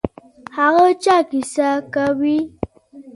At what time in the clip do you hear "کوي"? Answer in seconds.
1.93-2.37